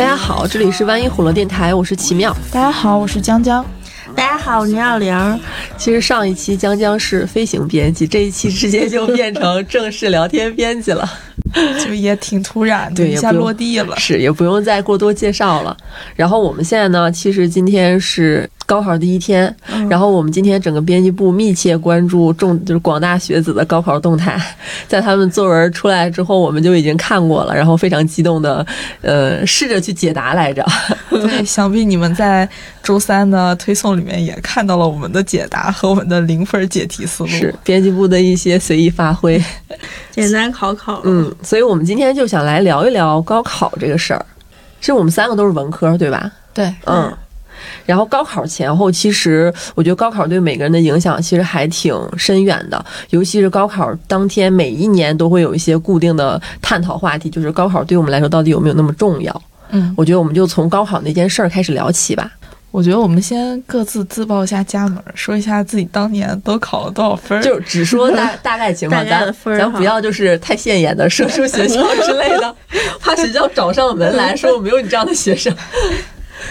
[0.00, 2.34] 大家好，这里是万一火了电台，我是奇妙。
[2.50, 3.62] 大家好，我是江江。
[4.16, 5.40] 大家好，我是二玲。
[5.76, 11.06] 其实上一期江江是飞行编辑，这一期直接就变成正式聊天编辑了，
[11.84, 15.76] 就也挺突然，的，一下落地了，是也不用再过多介绍了。
[16.16, 18.48] 然后我们现在呢，其实今天是。
[18.70, 19.52] 高考第一天，
[19.88, 24.40] 然后我们今天整个编辑部密切关注众就是广大学子的高考动态，
[24.86, 28.64] 在他们作文出来之后，我们就已经看过了，然后非常激动的，
[29.00, 30.64] 呃，试着去解答来着。
[31.10, 32.48] 对，想必你们在
[32.80, 39.42] 周三的推送里面也看到了我们的解答和我们的零分解题思路，是编辑部的一些随意发挥，
[40.12, 41.00] 简单考考。
[41.02, 44.24] 嗯，所以我们今天就想来聊一聊高考这个事儿。
[44.78, 46.30] 其实我们三个都是文科，对吧？
[46.54, 47.12] 对，嗯。
[47.86, 59.42] 然后高考前后，其实我觉得高考对每个人的影响其实还挺深远的，尤其是高考当天，每一年都会有一些固定的探讨话题，就是高考对我们来说到底有没有那么重要？
[59.70, 62.30] 嗯，我觉得我们就从高考那件事儿开始聊起吧。
[62.72, 72.54] 我觉得我们先各自自报一下家门，说一下自己当年都考了多少分，就只说大大概情况， 咱咱不要就是太现眼的说出学校之类的，
[73.00, 75.52] 怕学校找上门来说我没有你这样的学生。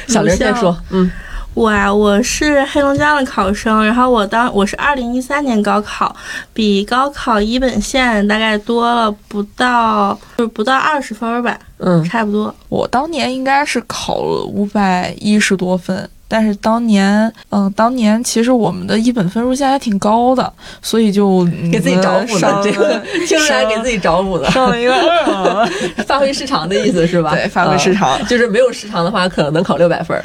[0.10, 1.10] 小林先说，嗯，
[1.54, 6.16] 我啊，我是黑龙江的考生，然后我当我是二零一三年高考，
[6.54, 12.54] 比高考一本线大概多了不到，就是不到二十分吧，嗯，差不多。
[12.70, 25.68] 我当年应该是考了五百一十多分，但是当年，嗯，当年其实我们的一本分数线还挺高的，所以就给自己找补了，这个 听出来给自己找补了，上了一个二，
[26.06, 27.32] 发挥失常的意思是吧？
[27.34, 30.16] 对，发挥失常，就是没有失常的话，可能能考六百分。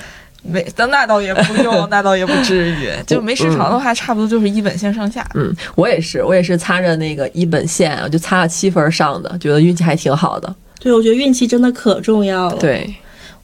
[0.46, 5.26] 没，那那倒也不用， 那倒也不至于，就没失常的话，差不多就是一本线上下。
[5.32, 10.54] 嗯，我也是，我也是擦着那个一本线，就擦了七分上的，觉得运气还挺好的。
[10.78, 12.56] 对，我觉得运气真的可重要了。
[12.56, 12.94] 对。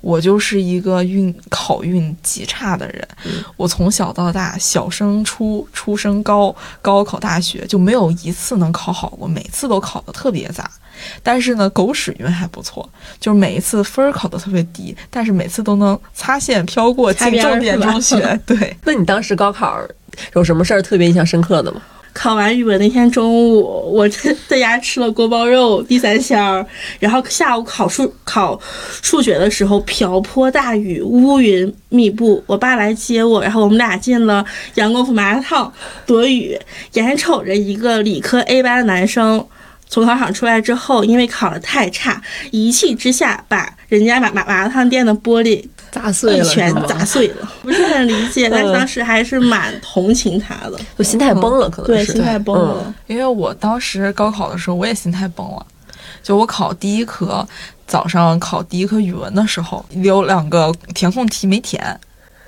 [0.01, 3.07] 我就是一个运考运极差的人，
[3.57, 10.71] 我从小到大，小升初、初升高、高考大学就没有一次能考好过，每次都考得特别杂。
[11.23, 12.89] 但是呢，狗屎运还不错，
[13.19, 18.39] 就是每一次分儿考得特别低，但是每次都能擦线飘过进重点中学。
[18.45, 19.79] 对， 那你当时高考
[20.35, 21.81] 有什么事儿特别印象深刻的吗？
[22.13, 24.09] 考完语文那天中午，我
[24.49, 26.65] 在家吃了锅包肉、地三鲜儿，
[26.99, 28.61] 然后下午考数考
[29.03, 32.43] 数学的时候，瓢泼大雨，乌云密布。
[32.47, 34.45] 我爸来接我，然后我们俩进了
[34.75, 35.73] 杨国福麻辣烫
[36.07, 36.59] 躲雨，
[36.95, 39.47] 眼瞅着一个理科 A 班的男生
[39.91, 45.63] 从考场出来之后，因为考得太差，一气之下把人家麻麻麻辣烫店的玻璃。
[45.91, 52.95] 砸碎了，全砸碎了，不是很理解，但是当时还是蛮同情他的，就心态崩了，可能对心态崩了。
[53.09, 55.67] 因为我当时高考的时候，我也心态崩了。
[56.23, 57.45] 就我考第一科，
[57.89, 61.85] 早上考第一科语文的时候，有两个填空题没填，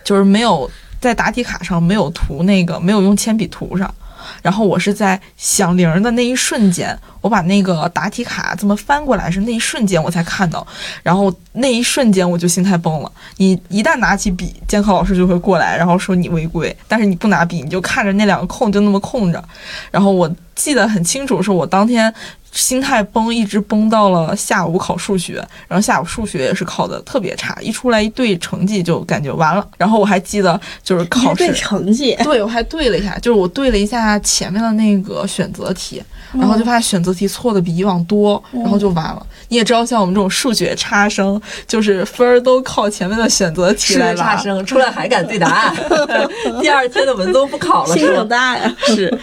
[0.04, 0.70] 就是没有
[1.00, 3.92] 在答题卡上没有涂那个，没有用铅笔涂上。
[4.40, 10.66] 然后我是在响铃的那一瞬间，我把那个答题卡这么翻过来，是那一瞬间我才看到。
[11.02, 13.12] 然后那一瞬间我就心态崩了。
[13.36, 16.74] 你一旦拿起笔，监考老师就会过来，然后说你违规。
[16.88, 19.42] 但是你不拿笔，你就看着那两个空就那么空着。
[19.90, 22.12] 然后我记得很清楚，是我当天。
[22.54, 29.66] 心态崩，一直崩到了下午考数学，然后下午数学也是考的特别差，一出来一对成绩就感觉完了。
[29.78, 36.02] 然后我还记得就是考试成绩， 对我还对了一下，就是我对了一下前面的那个选择题，
[36.34, 39.26] 然后就发现选择题错的比以往多，然后就完了。
[39.48, 44.36] 你也知道，像我们这种数学差生，就是分儿都靠前面的选择题来拉。
[44.36, 45.74] 差生出来还敢对答案，
[46.60, 48.76] 第二天的文综不考了，心挺大呀。
[48.88, 49.18] 是。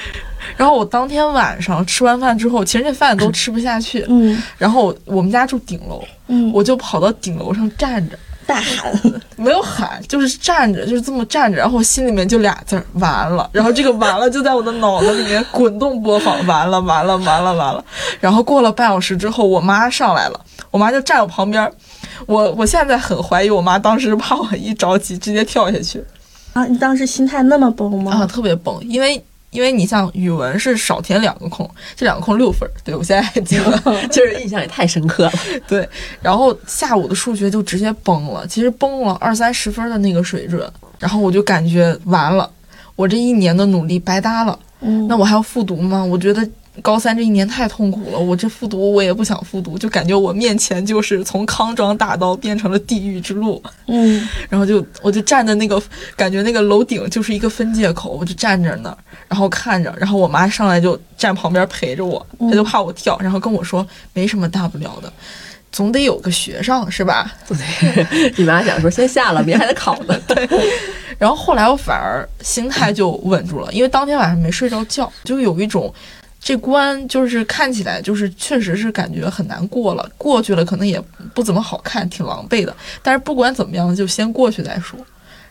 [0.60, 4.06] 然后我当天晚上吃完饭之后，其实那饭都吃不下去。
[4.10, 4.44] 嗯。
[4.58, 8.94] 然后我们家住顶楼，嗯，我就跑到顶楼上站着，大喊，
[9.38, 11.58] 没有喊，就是站着，就是这么站着。
[11.58, 13.50] 然后我心里面就俩字儿，完了。
[13.54, 17.82] 然后这个完了就在我的脑子里面滚动播放，完了，完了，完了，完了。
[18.20, 20.42] 然后过了半小时之后，我妈上来了，
[20.72, 21.72] 我妈就站我旁边。
[22.26, 26.04] 我我现在很怀疑我妈当时怕我一着急直接跳下去。
[26.52, 28.12] 啊，你当时心态那么崩吗？
[28.12, 29.24] 啊，特别崩，因为。
[29.52, 35.32] 因为你像语文是少填两个空，这两个空六分，对我现在还记得， 就是印象也太深刻了。
[35.68, 35.88] 对，
[36.22, 42.50] 然后下午的数学就直接崩了，其实崩了二三十分的那个水准，然后我就感觉完了，
[42.96, 44.58] 我这一年的努力白搭了。
[44.82, 46.04] 嗯，那我还要复读吗？
[46.04, 46.48] 我觉得。
[46.82, 53.62] 高三这一年太痛苦了，我这复读我也不想复读，就感觉我面前就是从康庄大道变成了地狱之路。
[53.88, 55.82] 嗯， 然后就我就站在那个，
[56.16, 58.98] 感觉那个楼顶就是一个分界口，我就站着那儿，
[59.28, 65.12] 然后看着，然后我妈上来就站旁边陪着我，她就怕我跳，然后跟我说没什么大不了的，
[65.72, 67.34] 总得有个学上是吧？
[67.48, 70.18] 对你妈想说先下了，明天还得考呢。
[70.28, 70.48] 对
[71.18, 75.94] 然后后来我反而心态就稳住了，因为当天晚上没睡着觉，就有一种
[76.40, 81.00] 这关就是看起来就是确实是感觉很难过了，过去了可能也
[81.34, 82.76] 不怎么好看，挺狼狈的。
[83.04, 85.00] 但是不管怎么样，就先过去再说。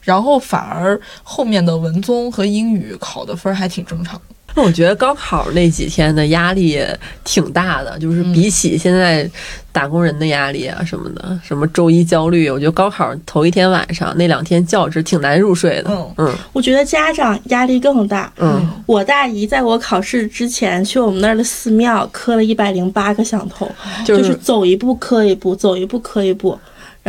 [0.01, 4.35] 然后反而后面的文综和英语考的分还挺正常的。
[4.59, 6.85] 那我觉得高考那几天的压力
[7.23, 9.31] 挺大的，就是比起现在
[9.71, 15.91] 打工人的压力啊什么的，什么周一焦虑，我觉得高考头一天晚上那两天觉是挺难入睡的。
[15.91, 18.33] 嗯嗯我觉得家长压力更大。
[18.39, 23.71] 嗯，我大姨在我考试之前去我们那儿的寺庙磕了一百零八个响头，
[24.05, 26.59] 就就是走一步磕一步，走一步磕一步，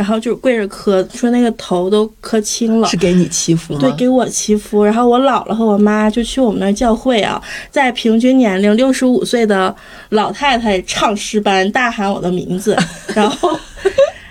[0.00, 2.96] 然后就跪着磕，说那个头都磕青了是。
[2.96, 3.80] 给你祈福吗？
[3.80, 4.82] 对，给我祈福。
[4.82, 7.38] 然后我姥姥和我妈就去我们那儿教会啊，
[7.70, 9.76] 在平均年龄六十五岁的
[10.08, 12.74] 老太太唱诗班大喊我的名字，
[13.14, 13.50] 然后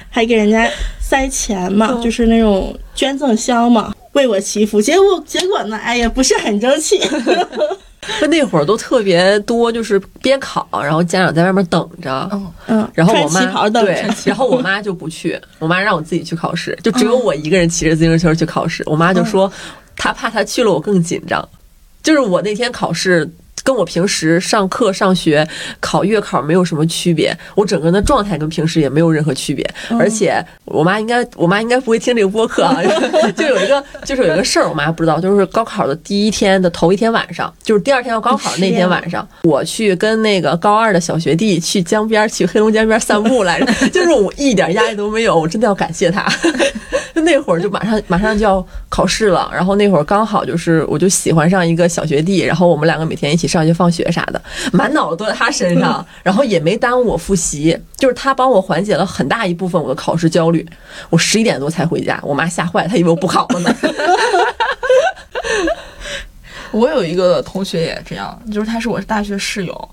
[0.10, 0.68] 还给人家
[1.00, 4.81] 塞钱嘛，就是那种捐赠箱嘛，为我祈福。
[4.81, 7.00] 结果结果呢，哎呀，不是很争气。
[8.21, 12.29] 那那会儿都特别多，就是边考，然后家长在外面等着。
[12.31, 18.83] 嗯，嗯，然后我妈对，然后我妈就不去，我妈让我自己去考试，就只有我一个人骑着自行车去考试。
[18.85, 19.51] 我妈就说，
[19.95, 21.47] 她怕她去了我更紧张，
[22.03, 23.29] 就是我那天考试。
[23.63, 25.47] 跟我平时上课、上学、
[25.79, 29.67] 考月考没有什么区别，我整个人的状态跟平时也没有任何区别。
[30.00, 32.77] 而且我妈应该，我妈应该不会听这个播客啊。
[33.35, 43.89] 就有一个，就是有一个事儿，我妈不知道，就是高考的第一天的头一天晚上，就是第二天要高考那天晚上，我去跟那个高二的小学弟去江边儿，去黑龙江边儿散步来着。
[43.89, 46.25] 就是我一点压力都没有，我真的要感谢他。
[47.21, 54.41] 那会儿就马上马上就要考试了，然后那会儿刚好就是我就喜欢上一个小学弟，然后我们两个每天一起上学放学啥的，
[54.74, 60.68] 满脑子都在他身上， 然后也没耽误我复习，就是他帮我缓解了很大一部分我的考试焦虑。
[61.09, 63.75] 我十一点多才回家，我妈吓坏了，她以为我不考了呢。
[66.71, 69.89] 我有一个同学也这样，就是他是我大学室友，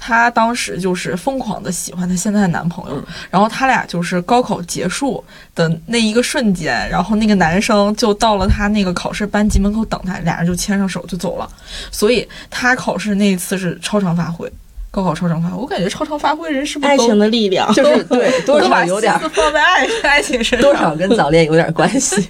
[0.00, 3.00] 她当时就是疯狂的喜欢她现在的男朋友，
[3.30, 5.22] 然后他俩就是高考结束
[5.54, 11.48] 的那一个瞬间，然后那个男生就到了她那个考试班级门口等她，俩人就牵上手就走了，
[11.92, 14.50] 所以她考试那一次是超常发挥。
[14.92, 22.28] 高考超常发挥，我感觉超常发挥人是不是都爱情的力量，就是对 多少有点放在爱爱情身上，多少跟早恋有点关系。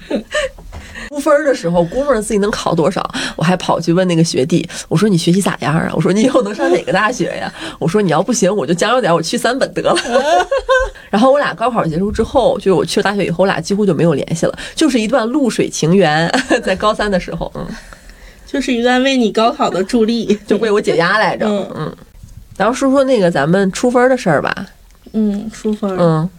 [1.11, 3.05] 估分儿的时候，估摸着自己能考多少，
[3.35, 5.91] 我还跑去问那个学弟，我说你学习咋样啊？
[5.93, 7.53] 我说你以后能上哪个大学呀？
[7.81, 9.93] 我说你要不行，我就将就点，我去三本得了。
[11.11, 17.67] 然后我俩高考结束之后，就是我去了大学以后，我俩几乎就没有联系了，就是一段露水情缘， 在高三的时候，嗯，
[18.47, 20.39] 就是一段为你高考的助力。
[20.47, 21.97] 就为我解压来着，嗯嗯。
[22.57, 24.55] 然后说说那个咱们出分儿的事儿吧，
[25.13, 25.97] 嗯，出分儿。
[25.99, 26.31] 嗯，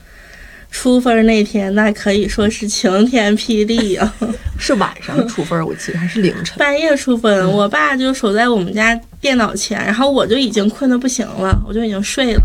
[0.71, 4.11] 出分儿那天，那可以说是晴天霹雳啊！
[4.57, 6.57] 是晚上出分儿，我记得还是凌晨。
[6.57, 12.41] 半夜出分，我爸就守在我们家电脑前，然后我就已经困得不行了，我就已经睡了。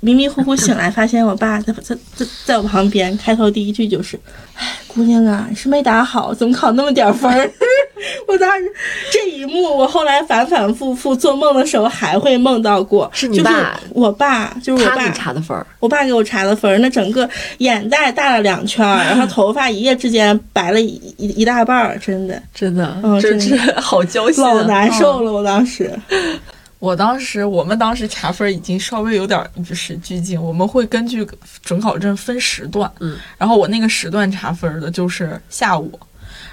[0.00, 4.18] 迷迷糊糊醒来，发现我爸在在在在我旁边，开头第一句就是
[4.56, 7.50] ：“哎，姑娘啊，你是没打好，怎么考那么点分儿？”
[8.28, 8.64] 我当时
[9.10, 13.10] 这一幕，我后来反反复复做梦的时候还会梦到过。
[13.12, 25.32] 是你就是爸我爸，就是我爸他给你查的分儿，我爸给我查的分儿，那整个眼袋大了两圈儿， 然后头发一夜之间白了一一一大半儿，真的真的，嗯这真这好揪心、啊，老难受了。
[25.32, 25.90] 我当时，
[26.78, 31.26] 我当时，我们当时查分已经稍微有点与时俱进，我们会根据
[31.62, 35.98] 准考证分时段，嗯，然后我那个时段查分的就是下午，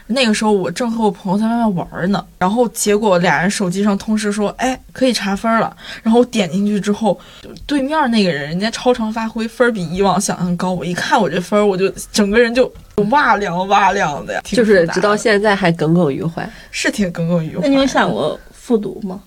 [0.08, 7.20] 那个时候我正和我朋友在外面玩呢，然后结果俩人手机上通知说，哎，可以查分了，然后我点进去之后，
[7.68, 12.72] 对面那个人人家超常发挥，分儿比以往想象高，我一看我这分儿，我就整个人就
[13.12, 16.50] 哇凉哇凉的呀，就是直到现在还耿耿于怀。
[16.72, 17.62] 是挺耿耿于怀。
[17.62, 18.10] 那你有想？
[18.10, 19.22] 过复读吗？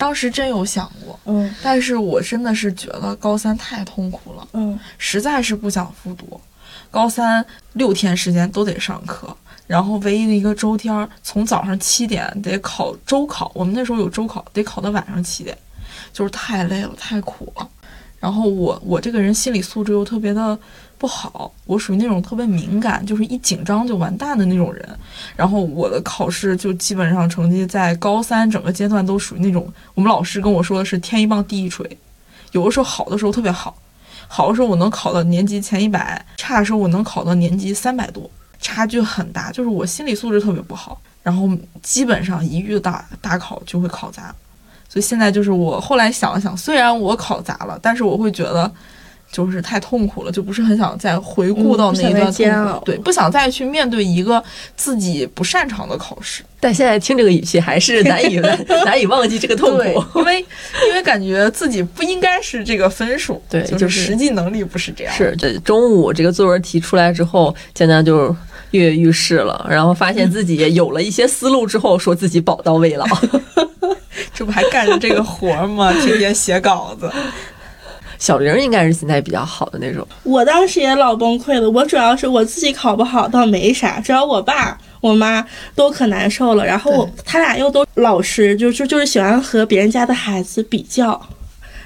[0.00, 6.40] 当时真有想过，嗯但是我真的是觉得高三太痛苦了，嗯实在是不想复读。
[6.90, 15.54] 高三六天时间都得上课，然后唯一的一个周天儿，从早上七点得考周考，我们那时候有周考，得考到晚上七点，
[16.14, 17.68] 就是太累了，太苦了。
[18.18, 20.58] 然后我我这个人心理素质又特别的
[21.00, 24.86] 不好，我属于那种特别敏感，就是一紧张就完蛋的那种人。
[25.34, 31.96] 然后我的考试就基本上成绩在高三整个阶段都属于那种，我们老师跟我说的是天一棒地一锤，
[32.52, 33.74] 有的时候好的时候特别好，
[34.28, 38.30] 好的时候我能考到年级前一百，差的时候我能考到年级三百多，
[38.60, 41.48] 差距很大，就是我心理素质特别不好，然后
[41.82, 44.34] 基本上一遇大大考就会考砸，
[44.86, 48.70] 所以现在就是我后来想了想，虽然我考砸了，但是我会觉得
[49.32, 54.42] 就是太痛苦了，就不是很想再回顾到那一段煎痛苦，熬对，不想再去面对一个
[54.76, 56.42] 自己不擅长的考试。
[56.58, 58.36] 但现在听这个语气，还是难以
[58.84, 60.40] 难以忘记这个痛苦。，因为
[60.88, 65.14] 因为感觉自己不应该是这个分数，对就是实际能力不是这样。
[65.14, 68.34] 是，这中午这个作文题出来之后，江江就
[68.72, 73.06] 跃跃欲试了，然后发现自己有了一些思路之后，说自己宝刀未老。
[74.34, 75.92] 这不还干着这个活儿吗？
[76.04, 77.10] 天天写稿子。
[78.20, 91.20] 小玲应该是心态比较好的那种，我当时也老崩溃了，我主要是我自己考不好倒没啥，主要我爸我妈都可难受了，然后我他俩又都老师，就就就是喜欢和别人家的孩子比较。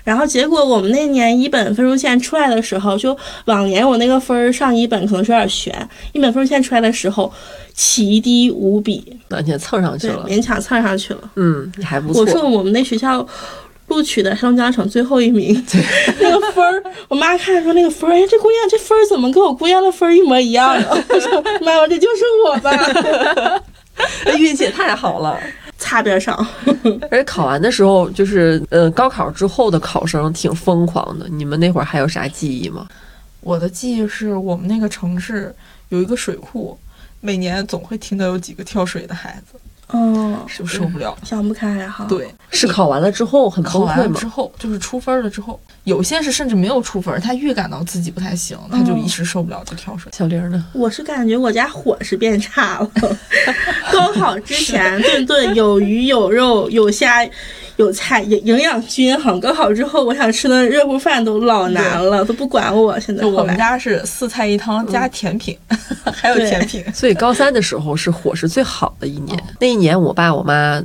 [0.02, 7.32] 然后结果我们那年一本分数线出来的时候，就往年我那个分儿上一本可能是有点悬，一本分数线出来的时候
[7.72, 10.26] 奇低无比，那你也蹭上去，了。
[10.28, 11.20] 勉强蹭上去了。
[11.36, 12.46] 嗯，你还不错我说。
[12.46, 13.26] 我们那学校
[13.88, 15.54] 录取的黑龙江省最后一名，
[16.20, 20.88] 那个分儿，我妈看着说那个分儿，哎，这姑娘这分儿怎么跟我姑娘的分儿一模一样呢？
[21.08, 23.62] 我说妈妈，这就是我吧，
[24.38, 25.38] 运气也太好了。
[25.76, 26.34] 擦边上。
[27.10, 31.28] 而且考完的时候，就是呃，高考之后的考生挺疯狂的。
[31.28, 32.88] 你们那会儿还有啥记忆吗？
[33.40, 35.54] 我的记忆是我们那个城市
[35.90, 36.78] 有一个水库，
[37.20, 41.16] 每年总会听到有几个跳水的孩子，哦，就受不了。
[41.22, 44.26] 想不开哈。，对，是考完了之后很崩溃吗之？
[44.26, 50.10] 后，就是出分了之后，有些是甚至没有出分，他预感到自己不太行，他就一时受不了就跳水。
[50.16, 50.64] 小玲呢？
[50.72, 52.90] 我是感觉我家伙食变差了。
[53.92, 57.24] 高考之前顿顿有鱼有肉有虾。
[57.76, 59.40] 有菜，营营养均衡。
[59.40, 62.98] 高考之后，我想吃的热乎饭都老难了，都不管我。
[63.00, 65.58] 现在就我们家是四菜一汤加甜品，
[66.14, 66.84] 还有甜品。
[66.94, 69.36] 所以高三的时候是伙食最好的一年。
[69.58, 70.80] 那一年，我爸我妈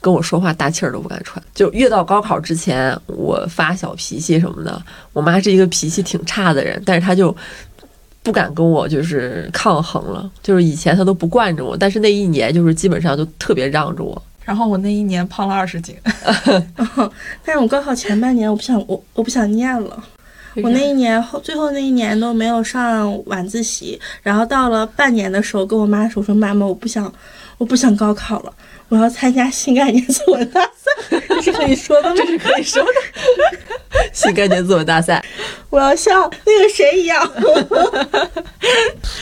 [0.00, 1.40] 跟我说话大气儿都不敢喘。
[1.54, 4.82] 就越到高考之前，我发小脾气什么的，
[5.12, 7.34] 我妈是一个脾气挺差的人，但是她就
[8.24, 10.28] 不敢跟我就是抗衡了。
[10.42, 14.20] 就是以前她都不惯着我，但是那一年就是基本上就特别让着我。
[14.44, 15.96] 然后我那一年胖了二十斤，
[17.44, 20.04] 但是我高考前半年我不想我我不想念了，
[20.62, 27.12] 我那一年后最后那一年都没有上晚自习，然后到了半年的时候跟我妈说我说妈妈我不想
[27.58, 28.52] 我不想高考了，
[28.88, 32.16] 我要参加新概念作文大赛， 这是可以说的吗？
[32.16, 32.90] 这是可以说的。
[34.12, 35.24] 新概念作文大赛，
[35.70, 37.32] 我要像那个谁一样，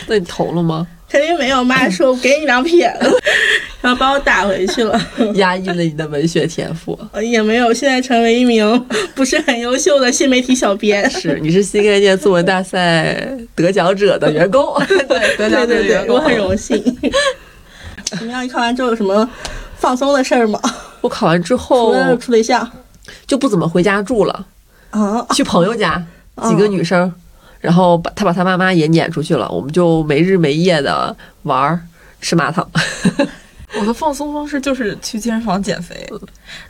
[0.08, 0.86] 那你投了吗？
[1.10, 1.62] 肯定没有。
[1.64, 3.10] 妈说我给你两撇子，
[3.82, 5.00] 然后把我打回去了，
[5.34, 6.98] 压抑了你的文学天赋。
[7.22, 7.72] 也没有。
[7.74, 11.08] 现在成为一名 不是很优秀的新媒体小编。
[11.10, 14.64] 是，你是新概念作文大赛得奖者的员工。
[14.88, 16.82] 对，得奖对对对，的员工我很荣幸。
[18.04, 18.44] 怎么样？
[18.44, 19.28] 你考完之后有什么
[19.76, 20.60] 放松的事儿吗？
[21.00, 22.70] 我考完之除后了处对象
[23.26, 24.46] 就不怎么回家住了，
[24.90, 26.02] 啊，去朋友家，
[26.48, 27.10] 几个女生，
[27.60, 31.80] 然后把他把他妈妈也撵出去了，我们就没日没夜的玩儿，
[32.20, 32.68] 吃麻糖，
[33.78, 36.08] 我的放松方式就是去健身房减肥，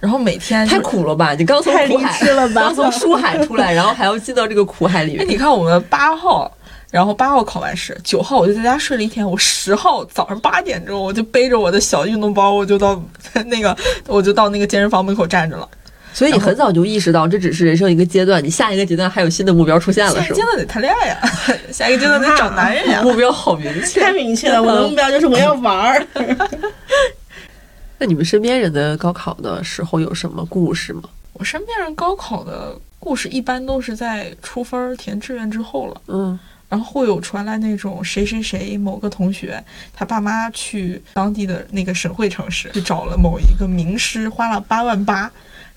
[0.01, 1.33] 然后每天就太苦了吧？
[1.35, 5.29] 你刚从苦海了吧刚从书海出来，然后还要进到这个苦海里哎，面。
[5.29, 6.51] 你看我们八号，
[6.91, 13.03] 然后八号考完试，九号我就在家睡了一天，我十号早上八点钟我就背着我的小运动包，我就到
[13.47, 15.69] 那个我就到那个健身房门口站着了。
[16.13, 20.23] 所以你很早就意识到这只是人生一个阶段，你下一个阶段还有新的目标出现了，是吗？
[20.23, 21.21] 下一个阶段得谈恋爱呀，
[21.73, 23.03] 下一个阶段得找男人呀。
[23.05, 24.01] 目标好明确。
[24.01, 24.63] 太明确了。
[24.63, 26.07] 我的目标就是我要玩儿。
[27.99, 31.03] 那你们身边人的高考的时候有什么故事吗？
[31.35, 36.01] 我身边人高考的故事一般都是在出分儿填志愿之后了。
[36.09, 36.39] 嗯，
[36.69, 39.63] 然后会有传来那种谁谁谁某个同学，
[39.95, 45.31] 他爸妈去当地的那个省会城市去找了某一个名师，花了八万八，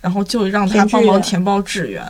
[0.03, 2.03] 然后就让他帮忙填报志愿。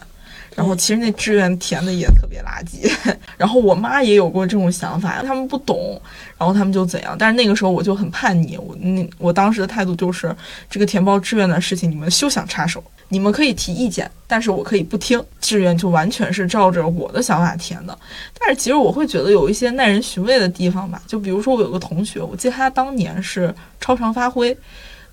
[0.56, 2.88] 然后其实那志愿填的也特别垃圾，
[3.38, 6.00] 然后我妈也有过这种想法，他们不懂，
[6.38, 7.16] 然后他们就怎样。
[7.18, 10.36] 但是那个时候我就很叛逆，我那我当时的态度就是，
[10.70, 15.20] 这个填报志愿的事情你们休想插手，你们可以提意见，但是我可以不听。
[15.42, 17.98] 志愿就完全是照着我的想法填的。
[18.40, 24.56] 但是其实我会觉得有一些耐人寻味的地方吧，就比如说我有个同学，我记得他当年是超常发挥，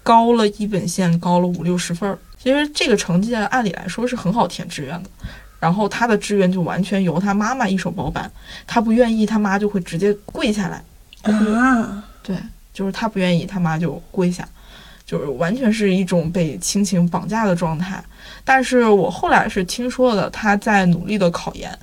[0.03, 2.19] 高了一本线高了五六十分儿。
[2.43, 5.11] 其实这个成绩按理来说是很好填志愿的，
[5.59, 8.31] 然后他的志愿就完全由他妈妈一手包办，
[8.67, 10.83] 他不愿意，他妈就会直接跪下来，
[11.31, 12.35] 啊，对，
[12.73, 14.49] 就是他不愿意，他妈就跪下，
[15.05, 18.03] 就是完全是一种被亲情绑架的状态。
[18.43, 21.79] 但是我后来是听说的，他在努力的考研，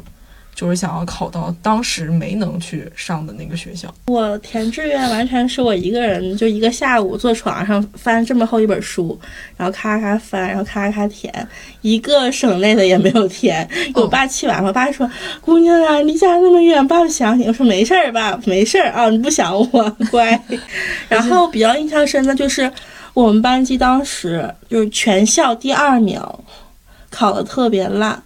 [0.58, 3.94] 就是想要考到当时没能去上的那个学校。
[4.08, 9.18] 我填志愿完全是我一个人，就一个下午坐床上翻这么厚一本书，
[9.56, 11.32] 然后咔咔翻，然后咔咔填，
[11.82, 13.70] 一个省内的也没有填。
[13.94, 15.08] 我爸气完了，我爸说
[15.42, 20.42] ：“姑娘啊，离家那么远，爸爸想你。”我说：“没事儿，爸，没事儿啊，你不想我， 乖。”
[21.08, 22.72] 然后比较印象深的就是
[23.14, 26.20] 我们班级当时就是全校第二名，
[27.12, 28.20] 考的特别烂，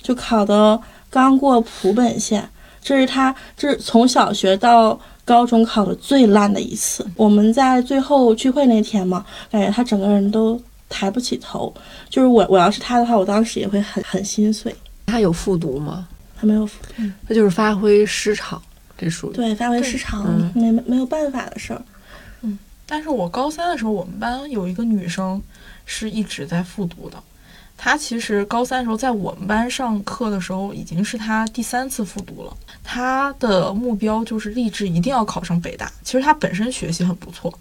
[0.00, 0.80] 就考的。
[1.12, 2.48] 刚过普本线，
[2.82, 7.06] 这是他这是从小学到高中考的最烂的一次。
[7.16, 11.70] 我们在最后聚会那天嘛，感觉他整个人都抬不起头。
[12.08, 14.74] 就是我，我要是他的话，我当时也会很很心碎。
[15.04, 16.08] 他有复读吗？
[16.34, 18.60] 他没有复读，他就是发挥失常，
[18.96, 21.82] 这属于对发挥失常，没没有办法的事儿。
[22.40, 25.40] 嗯，但是我高三的时候，我们班有一个女生
[25.84, 27.22] 是一直在复读的。
[27.84, 32.56] 他其实高三的时候在我们班上课的时候，已经是他第三次复读了。
[32.84, 35.90] 他的目标就是立志一定要考上北大。
[36.04, 37.52] 其实他本身学习很不错，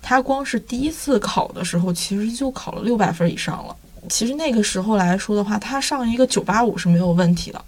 [0.00, 3.76] 他光是第一次考的时候，其实就考了六百分以上了。
[4.08, 7.62] 其实那个时候来说的话，他上一个九八五是没有问题的，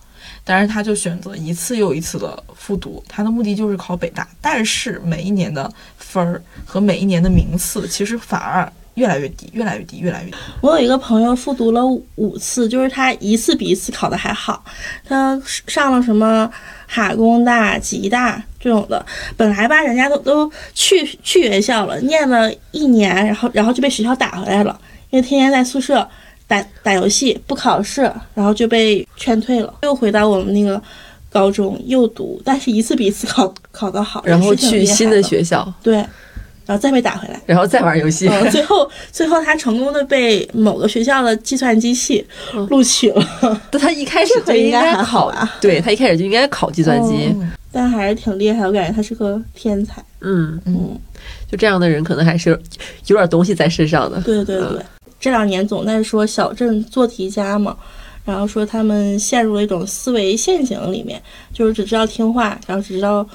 [0.44, 4.26] 但是他就选择一次又一次的复读，他的目的就是考北大。
[4.40, 8.72] 但是每一年的分儿和每一年的名次，其实反而。
[8.98, 10.36] 越来越低，越来越低，越来越低。
[10.60, 11.82] 我有一个朋友复读了
[12.16, 14.62] 五次，就是他一次比一次考的还好。
[15.04, 16.50] 他上了什么
[16.86, 19.04] 哈工大、吉大这种的，
[19.36, 24.78] 本来吧，人家都都去去学校了，念了一年，然后然后就被学校打回来了，
[25.10, 26.06] 因为天天在宿舍
[26.48, 28.02] 打打游戏，不考试，
[28.34, 30.82] 然后就被劝退了，又回到我们那个
[31.30, 36.04] 高中又读，但是一次比一次考考得好，然后去新的学校，对。
[36.68, 38.28] 然后再被打回来，然后再玩游戏。
[38.50, 42.22] 最后，最后他成功的被某个学校的计算机系
[42.68, 43.62] 录取了。
[43.70, 47.34] 但他一开始就应该考啊， 对他一开始就应该考计算机，
[47.72, 48.66] 但还是挺厉害。
[48.66, 50.04] 我感觉他是个天才。
[50.20, 50.94] 嗯嗯，
[51.50, 52.50] 就这样的人可能还是
[53.06, 54.20] 有点东西在身上的。
[54.20, 54.84] 对对对，
[55.18, 57.74] 这两年总在说小镇做题家嘛，
[58.26, 63.26] 然后说他们陷入了一种思维陷阱里面，就是只知道听话，然后只知道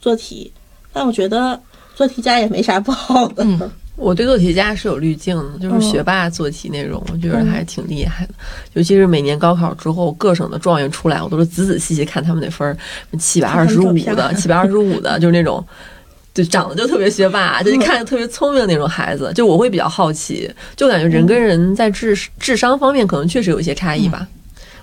[0.00, 0.50] 做题。
[0.90, 1.60] 但我觉得。
[1.94, 3.44] 做题家也没啥不好的。
[3.44, 8.34] 嗯，我对做题家是有滤镜的，就是学霸做题那种，我觉得还挺厉害的。
[8.72, 12.76] 尤其是每年高考之后，各省的状元出来，我都是仔仔细细看他们那分儿，
[13.18, 15.64] 七百二十五的， 七百二十五的，就是那种，
[16.34, 19.30] 就长得就特别学霸，就看着特别聪明的那种孩子。
[19.34, 24.26] 就我会比较好奇，就感觉人跟人在智智商方面可能确实有一些差异吧。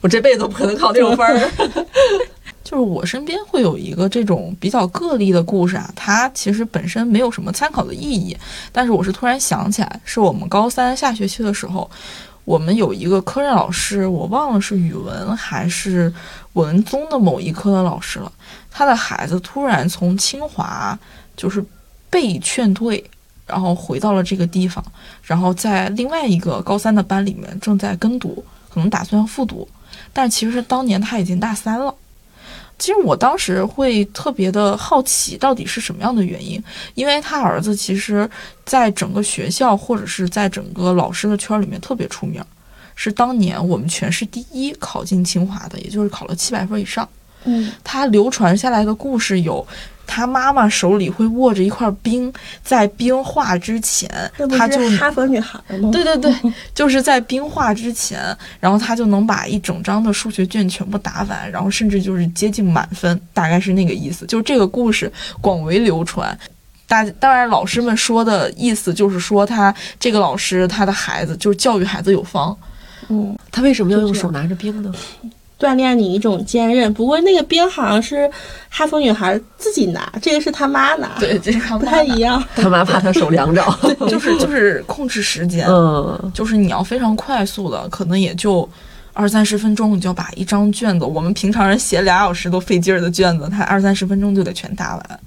[0.01, 1.49] 我这辈子都不可能考那种分儿。
[2.69, 8.37] 就是我身边会有一个这种比较个例的故事啊，它其实本身没有什么参考的意义，
[8.71, 11.89] 但是我是突然想起来，是我们高三下学期的时候，
[12.45, 16.13] 我们有一个科任老师，我忘了是语文还是
[16.53, 18.31] 文综的某一科的老师了，
[18.69, 20.95] 他的孩子突然从清华
[21.35, 21.65] 就是
[22.07, 23.03] 被劝退，
[23.47, 24.85] 然后回到了这个地方，
[25.23, 29.67] 然后在另外一个高三的班里面正在跟读，可能打算复读，
[30.13, 31.91] 但其实是当年他已经大三了。
[32.79, 36.63] 其实我当时会特别的好奇，到底是什么样的原因？
[36.95, 38.27] 因为他儿子其实
[38.65, 42.41] 在整个学校或者是在整个老师的圈里面特别出名，
[42.95, 47.07] 是当年我们全市第一考进清华的，也就是考了七百分以上。
[47.43, 49.67] 嗯，他流传下来的故事有。
[50.11, 54.09] 他妈妈手里会握着一块冰，在冰化之前，
[54.57, 55.91] 他就哈佛女孩吗？
[55.91, 56.33] 对对对，
[56.73, 58.19] 就是在冰化之前，
[58.59, 64.25] 然后他就能把一整张的数学卷全部答完，然后甚至就是接近满分，大概是那个意思。
[64.25, 66.35] 就这个故事广为流传，
[66.87, 72.57] 大当然老师们说的意思就是说他这个老师他的孩子就是教育孩子有方。
[73.09, 74.91] 嗯，他为什么要用手拿着冰呢？
[75.59, 76.91] 锻炼你一种坚韧。
[76.93, 78.29] 不过那个冰好像是
[78.69, 82.41] 哈佛女孩自己拿，这个是他妈拿，对，这个不太一样。
[82.55, 83.61] 他妈怕他手凉着，
[84.07, 88.67] 就是就是控制时间，嗯，就是你要非常快速的，可能也就
[89.13, 95.19] 二三十分钟，你就要把一张卷子，我们平常人写俩小时都费劲儿的卷子，他二三十分钟就得全答完，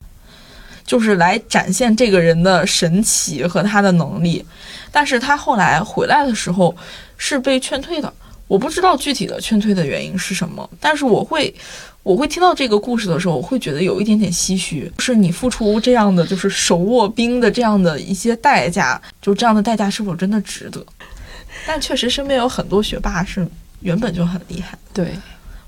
[0.87, 4.43] 就是来展现这个人的神奇和他的能力。
[4.91, 6.75] 但是他后来回来的时候
[7.19, 8.13] 是被劝退的。
[8.53, 11.55] 我不知道具体的劝退的原因是什么，但是我会，
[12.03, 20.85] 我会听到这个故事的时候，我会觉得有一点点唏嘘，就是你付出这样的，就是手握兵的这样的一些代价，就这样的代价是否真的值得？
[21.67, 23.49] 但确实身边有很多学霸是
[23.81, 24.79] 原本就很厉害。
[24.93, 25.15] 对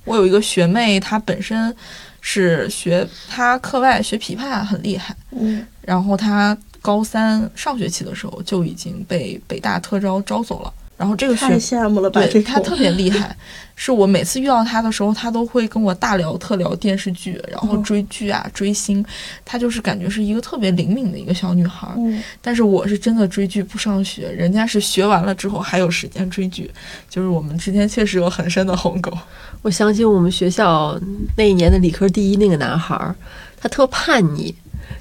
[0.05, 1.75] 我有一个学妹，她本身
[2.20, 10.70] 是学，她课外学琵琶很厉害，嗯，然后她高三上学期的时候就已经被北大特招招走了。
[11.05, 12.27] 然后这个太羡慕了吧！
[12.29, 13.37] 对他特别厉害，
[13.77, 19.05] 是我每次遇到他的时候，他都会跟我大聊特聊电视剧，然后嗯追剧啊、追星，
[19.45, 21.93] 他就是感觉是一个特别灵敏的一个小女孩儿。
[21.99, 26.71] 嗯，但是我是真的追剧不上学，人家是学完了之后还有时间追剧，
[27.11, 29.12] 就是我们之间确实有很深的鸿沟。
[29.61, 30.99] 我想起我们学校
[31.37, 33.14] 那一年的理科第一那个男孩儿，
[33.61, 34.55] 他特叛逆，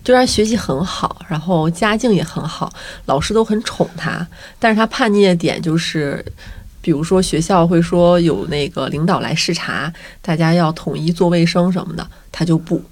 [0.04, 2.72] 就他学习很好，然后家境也很好，
[3.06, 4.26] 老师都很宠他。
[4.60, 6.24] 但是他叛逆的点就是，
[6.82, 9.92] 比如说学校会说有那个领导来视察，
[10.22, 12.84] 大家要统一做卫生什么的，他就不。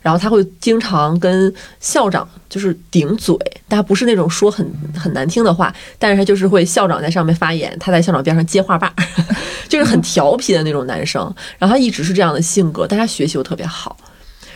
[0.00, 3.34] 然后他会经常跟校长就是顶嘴，
[3.66, 8.94] 但他不是那种说很很难听的话，但是他就是会校长在上面发言，他在校长边上接话把，
[9.66, 11.22] 就是很调皮的那种男生。
[11.58, 13.96] 然后他一直是这样的性格，但他学习又特别好。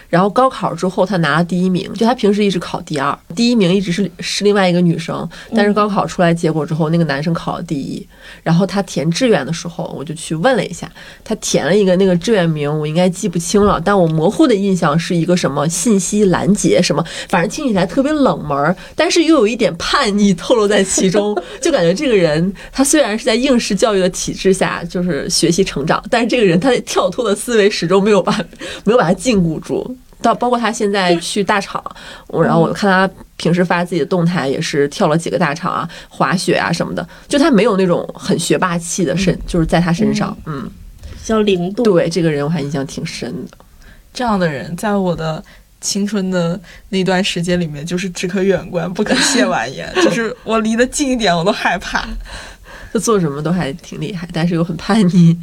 [0.09, 8.07] 然后高考之后，他拿了第一名，就他平时一直考第二，第一名一直是是另外一个女生，但是高考出来结果之后，那个男生考了第一。
[8.43, 10.91] 然后他填志愿的时候，我就去问了一下，
[11.23, 28.33] 他填了一个那个志愿名，我应该记不清了，但我模糊的印象是一个什么信息拦截什么，反正听起来特别冷门儿，但是又有一点叛逆透露在其中， 就感觉这个人他虽然是在应试教育的体制下就是学习成长，但是这个人他跳脱的思维始终没有把
[28.85, 29.98] 没有把他禁锢住。
[30.21, 31.83] 到包括他现在去大厂，
[32.27, 40.69] 我然后我看他平时发自己的动态，也是跳了几个大厂啊，滑雪啊什么的，就他没有那种很学霸气的身，就是在他身上，嗯，
[41.03, 41.85] 比较灵动。
[41.85, 43.59] 对这个人我还印象挺深的。
[44.13, 45.43] 这样的人，在我的
[45.81, 49.89] 青春的那段时间里面，就是只可远观，不可亵玩焉。
[50.03, 52.09] 就是我离得近一点，我都害怕。
[52.91, 55.39] 他做什么都还挺厉害，但是又很叛逆。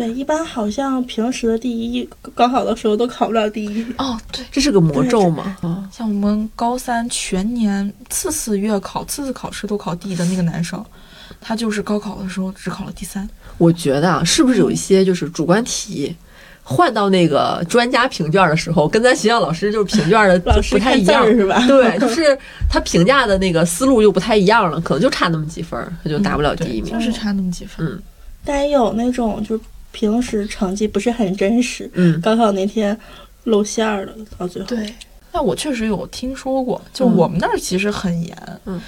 [0.00, 3.84] 对，一般好像平时的第一，高考的时候都考不了第一。
[3.98, 5.54] 哦，对，这是个魔咒嘛？
[5.60, 10.82] 啊，像我们高三全年次次月考、次次考试都考第一的那个男生，
[11.38, 13.28] 他就是高考的时候只考了第三。
[13.58, 16.16] 我觉得啊，是不是有一些就是主观题？
[16.62, 21.62] 换到那个专家评卷的时候，跟咱学校老师就是评卷的就不太一样是吧？
[21.66, 22.38] 对，就是
[22.70, 26.92] 他评价的那个思路又不太一样了，可能就差那么几分儿，他就达不了第一名。
[26.94, 27.86] 就是差那么几分。
[27.86, 28.00] 嗯
[28.42, 32.98] 但也有那种就是平时成绩不是很真实，嗯，高考那天
[33.44, 34.68] 露馅儿了，到最后。
[34.68, 34.94] 对，
[35.32, 38.80] 那我确实有听说过，就我们那儿其实很严，嗯，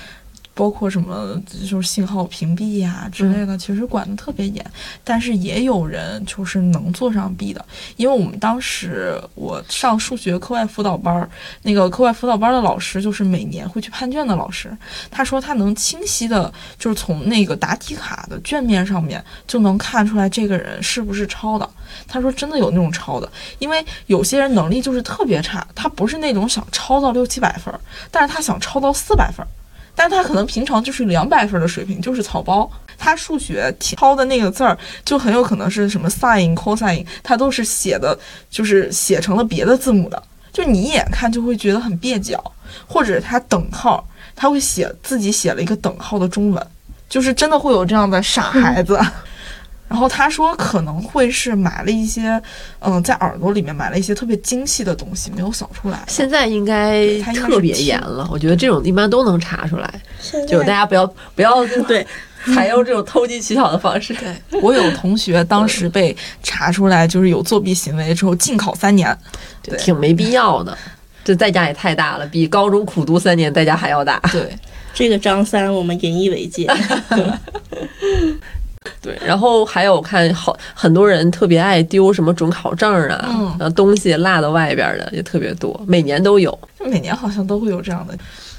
[0.54, 4.64] 包括什么就是信号屏蔽呀、之类的，其实管得特别严。
[5.02, 7.64] 但是也有人就是能做上 B 的，
[7.96, 11.28] 因为我们当时我上数学课外辅导班儿，
[11.62, 14.76] 那个课外辅导班儿的老师就是每年会去判卷的老师，
[15.10, 21.68] 他说他能清晰的，就是从那个答题卡的卷面上面就能看出来这个人是不是抄的。
[22.06, 27.78] 他说真的有那种抄的，因为有些人能力就是特别差，他不是那种想抄到六七百分儿，
[28.10, 29.48] 但是他想抄到四百分儿，
[29.94, 32.70] 但他可能平常就是两百分的水平，就是草包。
[32.98, 38.16] 他数学抄的那个字儿，就很有可能是什么 sin、cosine，他都是写的，
[38.48, 42.40] 就是写成了别的字母的，就你一眼看就会觉得很蹩脚，
[42.87, 46.64] 或者他等号，他会写自己写了一个等号的中文，
[47.09, 49.00] 就是真的会有这样的傻孩子。
[49.92, 52.40] 然后他说可能会是买了一些，
[52.78, 56.02] 嗯，在耳朵里面买了一些特别精细的东西，没有扫出来。
[56.09, 60.02] 现在应该特别严了，我觉得这种一般都能查出来，
[60.48, 62.07] 就是大家不要不要 对
[62.55, 64.14] 采用这种投机取巧的方式。
[64.14, 69.14] 对 我有同学当时被查出来就是有作弊行为之后，禁考三年。
[69.62, 70.74] 对挺没必要的，
[71.22, 74.18] 这代价也太大了，比高中苦读三年代价还要大。
[74.33, 74.57] 对，
[74.94, 76.66] 这个张三，我们引以为戒。
[79.00, 86.56] 对，然后还有看好很多人特别爱丢什么准考证啊，嗯然后东西落到外边的也特别多，每年都有。
[86.78, 88.16] 就每年好像都会有这样的。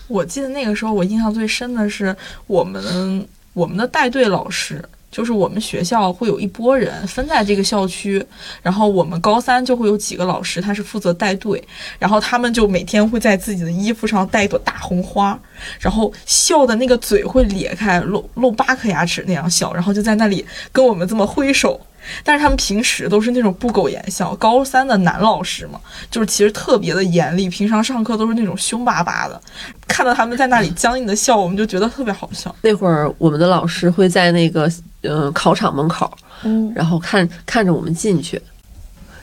[0.07, 2.15] 我记得那个时候，我印象最深的是
[2.47, 4.83] 我们我们的带队老师，
[5.13, 8.26] 就是我们学校会有一波人分在这个校区，
[8.63, 11.63] 然后我们高三就会有几个老师，他是负责带队，
[11.99, 15.39] 然后他们就每天会在自己的衣服上带一朵大红花，
[15.80, 21.80] 然后笑的那个嘴会裂开，露露八颗牙齿那样笑，然后就在那里跟我们这么挥手。
[22.24, 25.80] 但是他们平时都是那种不苟言笑，高三的男老师嘛，
[26.12, 29.42] 就是其实特别的严厉，平常上课都是那种凶巴巴的，
[29.88, 32.54] 看到他们在那里僵硬的笑，我们就觉得特别好笑。
[32.62, 34.68] 那会儿我们的老师会在那个
[35.02, 36.12] 嗯、呃考场门口，
[36.44, 38.42] 嗯，然后看看着我们进去，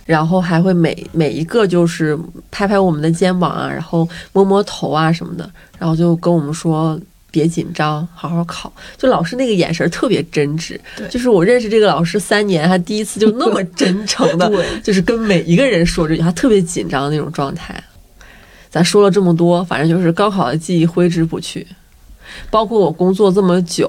[0.05, 2.19] 然后还会每每一个就是
[2.51, 6.99] 拍拍我们的肩膀啊，然后摸摸头啊什么的，然后就跟我们说。
[7.31, 8.73] 别紧张，好好考。
[8.97, 14.51] 就老师那个眼神特别真挚，就是我认识这个老师三年，他第一次就那么真诚的，
[14.83, 17.83] 就是跟每一个人说这句话，特别紧张的那种状态。
[18.69, 21.67] 咱说了这么多，反正就是高考的记忆挥之不去，
[22.51, 23.89] 包括我工作这么久，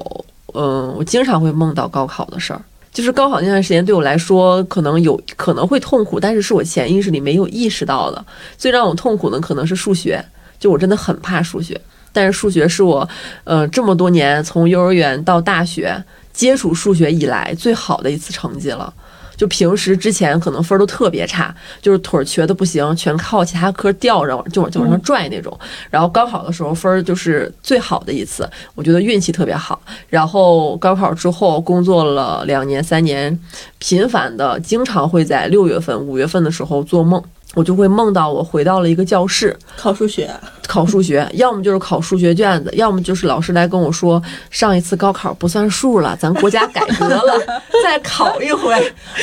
[0.53, 2.61] 嗯，我经常会梦到高考的事儿。
[2.91, 8.25] 就是高考那段时间对我来说，可能有可能会痛苦，但是是我潜意识里没有意识到的。
[8.57, 10.21] 最让我痛苦的可能是数学，
[10.59, 11.79] 就我真的很怕数学。
[12.13, 13.07] 但是数学是我，
[13.43, 18.93] 呃，这么多年从幼儿园到大学接触数学以来最好的一次成绩了。
[19.37, 25.57] 就平时之前可能分都特别差，就是腿儿瘸的不行，全靠其他科吊着，就就往上拽那种。
[25.89, 29.81] 然后高考的时候分儿就是最好的一次，我觉得运气特别好。
[30.09, 33.35] 然后高考之后工作了两年三年，
[33.79, 37.19] 频繁的经常会在六月份、五月份的时候做梦。
[37.53, 40.29] 我就会梦到我回到了一个教室考数学，
[40.67, 47.39] 考数学，要么就是考数学卷子，要么就是老师来跟我说上一次高考不算数了，咱国家改革了，
[47.83, 48.73] 再考一回。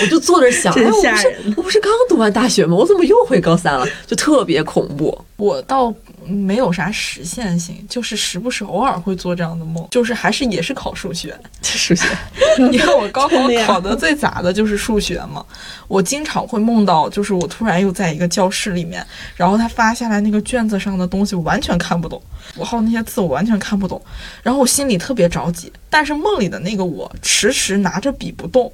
[0.03, 2.77] 我就坐着想，哎，我不是我不是刚读完大学吗？
[2.77, 3.87] 我怎么又回高三了？
[4.07, 5.19] 就特别恐怖。
[5.37, 5.93] 我倒
[6.29, 12.07] 没有啥实现性，就是时不时偶尔会做这样的梦，就是还是也是考数学，数学。
[12.73, 13.37] 因为我高考
[13.67, 15.45] 考的最杂的就是数学嘛，
[15.87, 19.05] 我经常会梦到，就是我突然又在一个教室里面，
[19.37, 22.21] 然后他发下来那个卷子上的东西我完全看不懂，
[22.57, 24.01] 我号那些字我完全看不懂，
[24.43, 28.71] 然后我心里特别着急，但是梦里的那个我迟迟拿着笔不动。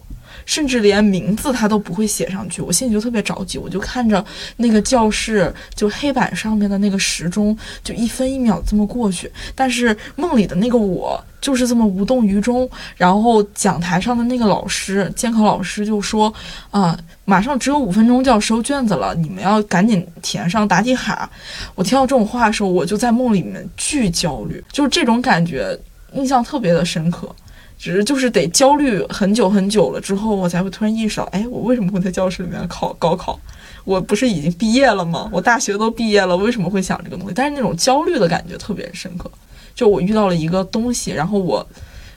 [0.46, 4.24] 甚至连名字他都不会写上去，我心里就特别着急，我就看着
[4.56, 9.30] 那个教室，就黑板上面的那个时钟，就一分一秒这么过去。
[9.54, 12.68] 但是梦里的那个我就是这么无动于衷。
[12.96, 16.32] 然后讲台上的那个老师，监考老师就说
[16.70, 21.28] ：“啊，马上只有五分钟就要收卷子了，你们要赶紧填上答题卡。”
[21.74, 25.78] 我听到这种话的时候，我就在梦里面巨焦虑，就是这种感觉，
[26.12, 27.34] 印象特别的深刻。
[27.84, 33.38] 只是就是得焦虑很久很久了之后，我才会突然意识到，哎，我为什么会在教室里面考高考？
[33.84, 35.28] 我不是已经毕业了吗？
[35.30, 37.34] 我大学都毕业了，为什么会想这个东西？
[37.34, 39.30] 但是那种焦虑的感觉特别深刻，
[39.74, 41.66] 就我遇到了一个东西，然后我。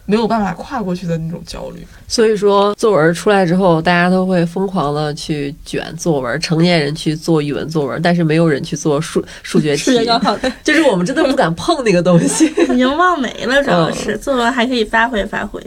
[0.10, 6.39] 没有办法跨过去的那种焦虑，所以说作文出来之后，大家都会疯狂的去卷作文。
[6.39, 9.84] 成年人去做语文作文，但是没有人去做数数学题。
[9.84, 13.62] 数学高考就是我们真的不敢碰那个东西， 已经忘没了。
[13.62, 15.62] 主要是作文还可以发挥发挥，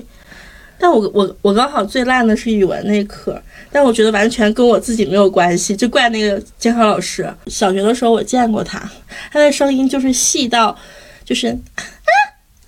[0.78, 3.38] 但我我我高考最烂的是语文那科，
[3.70, 7.30] 但我觉得完全跟我自己没有关系，就怪那个监考老师。
[7.48, 8.90] 小学的时候我见过他，
[9.30, 10.74] 他的声音就是细到，
[11.26, 11.84] 就是啊。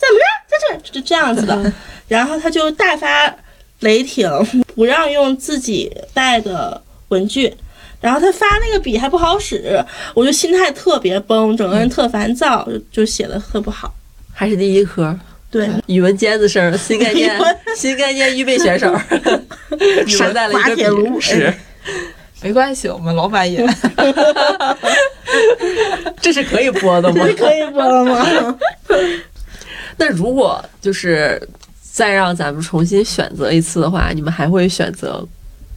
[0.03, 0.25] 怎么着，
[0.71, 1.73] 在这就这样子的，
[2.09, 3.35] 然后他就大发
[3.81, 4.29] 雷霆，
[4.75, 7.53] 不让用自己带的文具，
[8.01, 9.85] 然后他发那个笔还不好使，
[10.15, 13.93] 我就心态特别崩，整个人特烦躁，就就写的特不好。
[14.35, 15.19] 还是第一科，
[15.51, 17.39] 对，语文尖子生，新概念，
[17.77, 18.93] 新概念预备选手，
[20.07, 21.53] 时代了一个笔是，
[22.41, 23.65] 没关系，我们老板也，
[26.21, 27.27] 这是可以播的吗？
[27.37, 28.59] 可以播的吗？
[29.97, 31.41] 那如果就是
[31.81, 35.27] 再让咱们重新选择一次的话，你们还会选择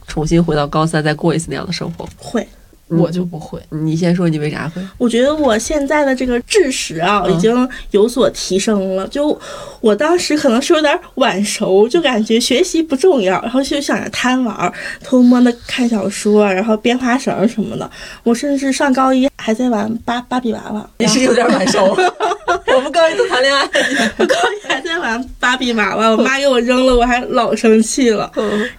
[0.06, 2.08] 重新回到高三再过一次那样的生活？
[2.16, 2.46] 会。
[2.88, 4.80] 我就不会，你先说你为啥会？
[4.96, 9.04] 我觉得我现在的这个知识啊，已经有所提升了。
[9.08, 9.36] 就
[9.80, 17.90] 我当时可能是有点晚熟，就感觉学习不重要，然后就想着贪玩，偷摸的看小说，然后编花绳什么的。
[18.22, 20.84] 我甚至上高一还在玩芭芭比娃娃。
[20.98, 21.96] 你是有点晚熟，
[22.74, 23.62] 我们高一都谈恋爱，
[24.18, 28.28] 我高一还在玩芭比娃娃， 我妈给我扔了，我还老生气了。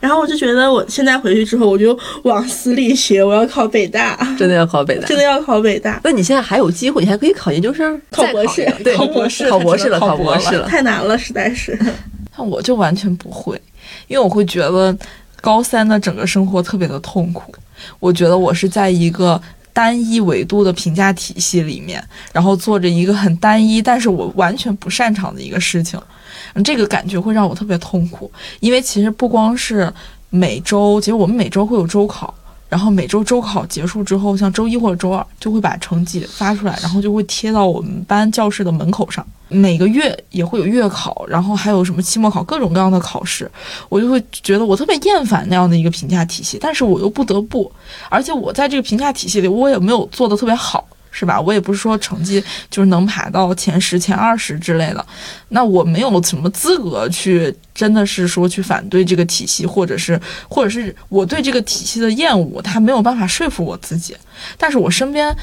[0.02, 4.18] 然后我就觉得我现在回去之后，我就往死里学，我要考北大。
[4.38, 6.02] 真的要考北大，真的要考北大。
[6.04, 11.80] 那你现在还有机会，你还可以考研究生、考博士、对考博士、考博士了，考博士了，太难了，实在是。
[12.38, 13.56] 那我就完全不会，
[14.10, 14.94] 因为我会觉得
[15.40, 17.54] 高三的整个生活特别的痛苦。
[18.00, 19.40] 我觉得我是在一个
[19.78, 26.02] 单一维度的评价体系里面，然后做着一个很单一，但是我完全不擅长的一个事情。
[26.66, 29.94] 这个感觉会让我特别痛苦，因为其实不光是
[30.32, 32.34] 每周，其实我们每周会有周考。
[32.70, 39.26] 然后每周周考结束之后，像周一或者周二就会把成绩发出来，然后就会贴到我们班教室的门口上。
[39.50, 43.50] 每个月也会有月考，然后还有什么期末考，各种各样的考试，
[43.88, 47.72] 我就会觉得我特别厌烦那样的一个评价体系，但是我又不得不，
[48.10, 50.86] 而且我在这个评价体系里，我也没有做的特别好。
[51.18, 51.42] 是吧？
[51.42, 55.04] 我也不是说成绩就是能排到前十、前二十之类的，
[55.50, 64.16] 那我没有什么资格去，真的是说去反对这个体系，或者是，或者是我对这个体系的厌恶，他没有办法说服我自己。
[64.60, 65.36] 但是我身边，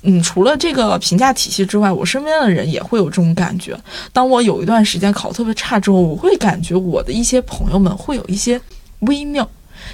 [0.00, 3.78] 嗯，除了这个评价体系之外，我身边的人也会有这种感觉。
[4.14, 8.58] 当我有一段时间考特别差之后，我会感觉我的一些朋友们会有一些
[9.00, 9.46] 微妙。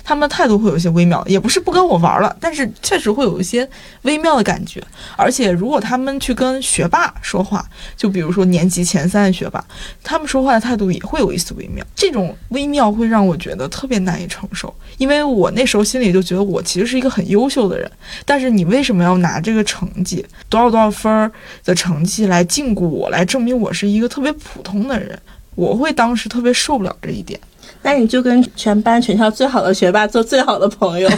[0.04, 3.68] 他们的态度会有一些微妙，也不是不跟我玩了，但是确实会有一些
[4.02, 4.80] 微妙的感觉。
[5.16, 9.64] 而且如果他们去跟学霸说话，就比如说年级前三的学霸，
[10.02, 11.84] 他们说话的态度也会有一丝微妙。
[11.96, 17.90] 这种微妙会让我觉得特别难以承受，因为我那时候心里就觉得我其实是一个很优秀的人，
[18.26, 21.32] 但是你为什么要拿这个成绩多少多少分儿
[21.64, 25.18] 的成绩来禁锢我，来证明我是一个特别普通的人？
[25.54, 27.38] 我会当时特别受不了这一点。
[27.84, 31.08] 那你就跟全班全校最好的学霸做最好的朋友，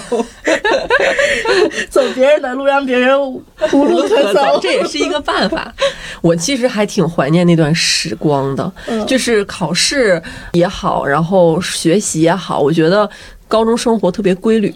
[1.88, 5.72] 走别人的路，让别人无路可走， 这也是一个办法。
[6.20, 8.72] 我其实还挺怀念那段时光的，
[9.06, 10.20] 就是考试
[10.52, 13.08] 也好，然后学习也好，我觉得
[13.46, 14.74] 高中生活特别规律，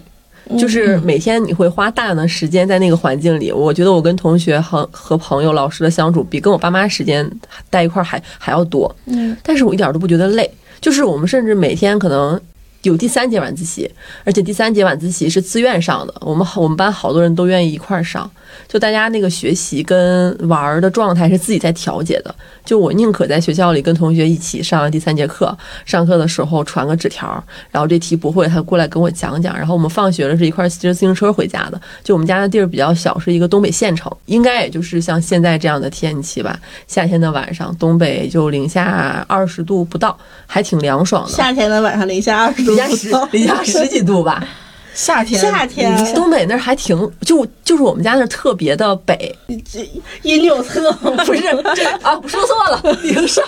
[0.56, 3.50] 就是每天你会花大量的时间在那个环境里。
[3.50, 7.28] 我觉得我跟同学和和朋友、老师的相处，比跟我爸妈时间
[7.68, 8.94] 待一块儿还还要多。
[9.06, 10.48] 嗯，但是我一点都不觉得累。
[10.80, 12.40] 就是我们甚至每天可能
[12.82, 13.90] 有第三节晚自习，
[14.24, 16.14] 而且第三节晚自习是自愿上的。
[16.20, 18.30] 我们我们班好多人都愿意一块儿上，
[18.66, 22.34] 就大家那个学习跟玩儿的状态是自己在调节的。
[22.64, 29.56] 就我宁可在学校里跟同学一起上第三节课，上课的时候传个纸条，然后这题不会他过来跟我讲讲。
[29.56, 31.80] 然后我们放学了是一块骑着自行车回家的。
[32.02, 36.58] 就我们家的地儿比较小，是一个东北县城，应该也就是像现在这样的天气吧。
[36.86, 40.16] 夏天的晚上，东北就零下二十度不到，
[40.46, 41.30] 还挺凉爽的。
[41.30, 44.42] 夏天的晚上零下二十度零下十零下十几度吧。
[44.92, 49.34] 夏天，夏天东北那儿还挺就就是我们家那儿特别的北，
[50.22, 51.40] 因纽特不是
[51.76, 53.42] 这啊，说错了，零上。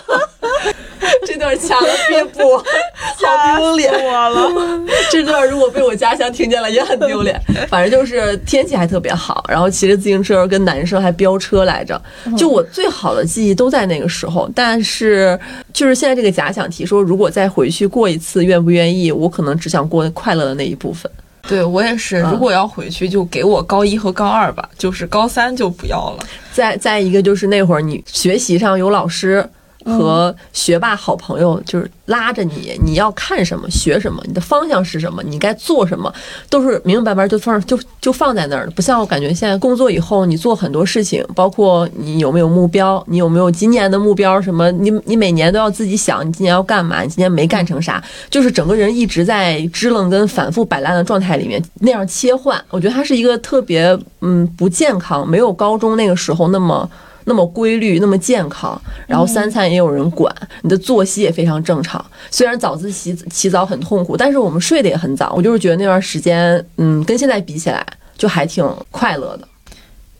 [1.27, 2.59] 这段掐了别播，
[3.19, 4.81] 好丢脸我了。
[5.11, 7.41] 这段如果被我家乡听见了也很丢脸。
[7.69, 12.01] 反正就是天气还特别好，然后骑着自行车跟男生还飙车来着。
[12.37, 15.39] 就我最好的记忆都在那个时候，但是
[15.73, 19.11] 就是现在这个假想题说，如果再回去过一次，愿不愿意？
[19.11, 21.11] 我可能只想过快乐的那一部分。
[21.49, 26.25] 对我也是，如果要回去，就给我高一和高二吧，就是高三就不要了。
[26.53, 29.45] 再再一个就是那会儿你学习上有老师。
[29.85, 36.13] 和学霸好朋友就是拉着你，你要看什么学什么，你的方向是什么，你该做什么，
[36.49, 38.71] 都是明明白白就放就就放在那儿了。
[38.73, 52.63] 不像我感觉现在工作以后，你做很多事情，包括你有没有目标，你有没有今年的目标什么，你你每年都要自己想你今年要干嘛，你今年没干成啥，就是整个人一直在支棱跟反复摆烂的状态里面那样切换。
[52.71, 56.89] 我觉得它是一个特别嗯不健康，没有高中那个时候那么。
[57.25, 62.05] 那么规律，那么健康，然后三餐也有人管，你的作息也非常正常。
[62.31, 65.33] 虽然早自习起早很痛苦，但是我们睡得也很早。
[65.37, 69.49] 我就是觉得那段时间，嗯，跟现在比起来，就还挺快乐的。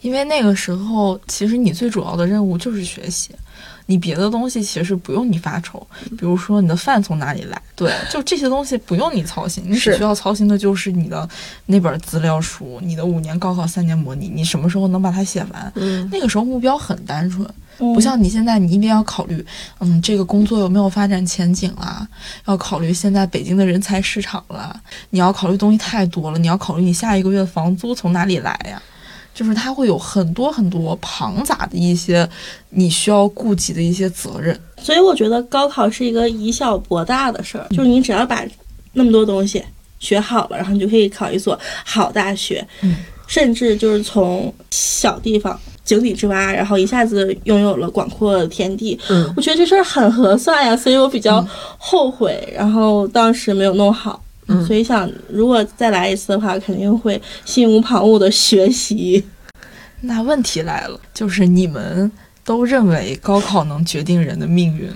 [0.01, 3.31] 因为那个时候，其实你最主要的任务就是学习。
[3.87, 11.29] 你别的东西其实不用你发愁，比如说你的饭从哪里来，对，就这些东西不用你操心，你只需要操心的就是你的
[11.67, 15.73] 那本资料书，你的五年高考三年模拟，你什么时候能把它写完？
[15.77, 19.45] 嗯，那个时候目标很单纯，不像你现在，你一定要考虑，
[19.81, 22.07] 嗯，这个工作有没有发展前景啊？
[22.47, 28.81] 要考虑现在北京的人才市场了，你要考虑东西太多了，你要考虑你下一个月的房租从哪里来呀？
[29.35, 32.29] 就是它会有很多很多庞杂的一些
[32.71, 38.45] 你需要顾及的一些责任，所以我觉得高考是一个以小博大的事儿，就是你只要把
[38.93, 39.63] 那么多东西
[39.99, 51.45] 学好了，然后你就可以考一所好大学，嗯，甚至就是从小地方井底之蛙，然后一下子拥有了广阔的天地，嗯，我觉得这事儿很合算呀，所以我比较
[51.79, 54.23] 后悔，然后当时没有弄好。
[54.67, 59.25] 所以想，如果再来一次的话，肯定会心无旁骛的学习。
[60.01, 62.11] 那问题来了，就是你们
[62.45, 64.91] 都认为高考能决定人的命运？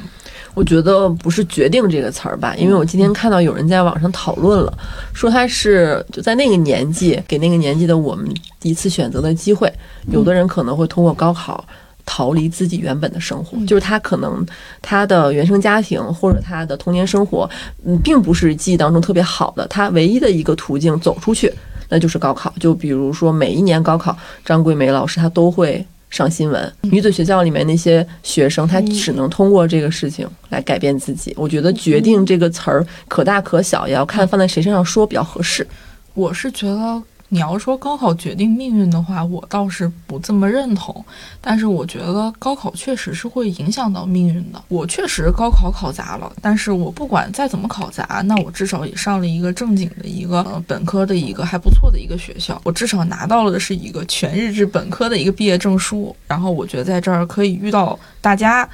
[0.53, 4.79] 我觉得不是“决定”这个词儿吧，因为我今天看到有人在网上讨论了，
[5.13, 8.27] 说他是就在那个年纪给那个年纪的我们
[8.63, 9.71] 一次选择的机会。
[10.11, 11.63] 有的人可能会通过高考。
[12.07, 14.47] 逃离自己原本的生活，就是他可能
[14.81, 17.51] 他的原生家庭或者他的童年生活，
[17.85, 19.67] 嗯，并不是记忆当中特别好的。
[19.67, 21.53] 他唯一的一个途径走出去，
[21.89, 22.55] 那就是高考。
[22.61, 26.73] 就比如说每一年高考，张桂梅老师她都会上新闻。
[26.83, 31.35] 女子学校里面那些学生，他只能通过这个事情来改变自己。
[31.37, 35.67] 我觉得“决定”这个词儿可大可小，也要看放在谁身上说比较合适。
[36.15, 37.03] 我是觉得。
[37.29, 41.05] 你要说高考决定命运的话，我倒是不这么认同。
[41.41, 44.63] 但是我觉得高考确实是会影响到命运的。
[44.69, 52.61] 我确实高考考砸了，但是我不管再怎么考砸，那我至少也上了一个正经的一个本科的一个还不错的一个学校。
[52.65, 56.15] 我至少拿到了的是一个全日制本科的一个毕业证书。
[56.27, 58.69] 然后我觉得在这儿可以遇到大家。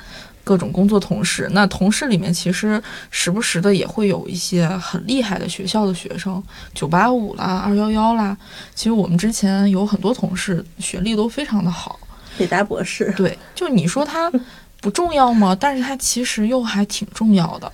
[0.44, 1.48] 各种工作同事。
[1.52, 6.42] 那同事里面其实时不时的也会有一些很厉害的学校的学生，
[6.74, 8.36] 九八五啦、二幺幺啦。
[8.74, 11.98] 其实我们之前有很多同事学历都非常的好，
[12.36, 13.12] 北大博士。
[13.16, 14.30] 对，就你说他
[14.80, 15.56] 不重要吗？
[15.58, 17.70] 但是他其实又还挺重要的。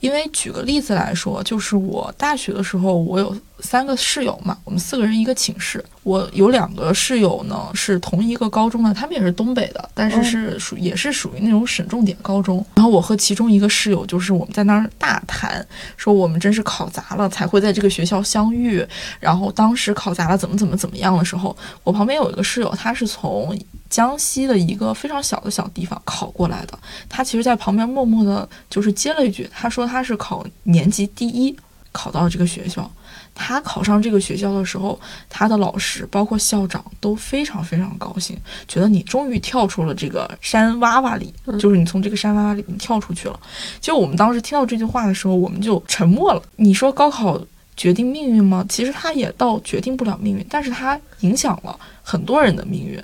[0.00, 5.82] 因为举个例子来说，就是我大学的时候，我有三个室友嘛，我们四个人一个寝室。
[6.02, 12.64] 我有两个室友呢是同一个高中的，他们也是东北的，但是是属也是属于那种省重点高中。
[12.74, 15.64] 然后我和其中一个室友就是我们在那儿大谈，
[15.96, 18.84] 说我们真是考砸了才会在这个学校相遇。
[19.20, 23.56] 然后当时考砸了怎么怎么怎么样的时候，我旁边有一个室友，他是从
[23.88, 26.76] 江西的一个非常小的小地方考过来的，
[27.08, 31.56] 他其实在旁边默默的就是接了一句，他说他是考年级第一
[31.92, 32.90] 考到这个学校。
[33.34, 38.36] 他考上这个学校的时候，他的老师包括校长都非常非常高兴，
[38.68, 43.40] 觉得你终于跳出了这个山洼洼里，就是你从这个山洼洼里你跳出去了。
[43.80, 46.42] 就我们当时听到这句话的时候，我们就沉默了。
[46.56, 47.40] 你说高考
[47.76, 48.64] 决定命运吗？
[48.68, 53.02] 其实它也倒决定不了命运，但是它影响了很多人的命运。